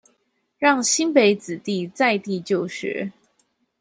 [0.57, 3.11] 讓新北子弟在地就學